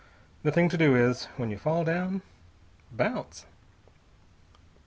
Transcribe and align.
The 0.41 0.51
thing 0.51 0.67
to 0.69 0.79
do 0.79 0.95
is, 0.95 1.25
when 1.37 1.51
you 1.51 1.59
fall 1.59 1.83
down 1.83 2.23
bounce!" 2.91 3.45